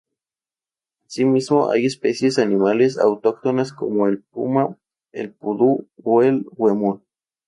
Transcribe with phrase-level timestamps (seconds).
[1.05, 4.75] Asimismo, hay especies animales autóctonas como el puma,
[5.11, 7.03] el pudú o el huemul.